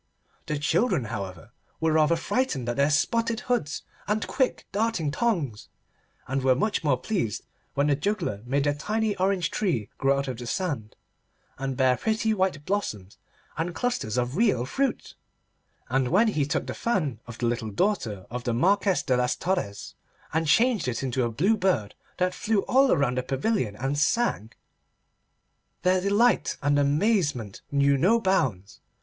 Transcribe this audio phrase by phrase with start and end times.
[0.47, 5.69] The children, however, were rather frightened at their spotted hoods and quick darting tongues,
[6.27, 10.27] and were much more pleased when the juggler made a tiny orange tree grow out
[10.27, 10.95] of the sand
[11.59, 13.19] and bear pretty white blossoms
[13.59, 15.13] and clusters of real fruit;
[15.87, 19.35] and when he took the fan of the little daughter of the Marquess de Las
[19.35, 19.93] Torres,
[20.33, 24.51] and changed it into a blue bird that flew all round the pavilion and sang,
[25.83, 28.81] their delight and amazement knew no bounds.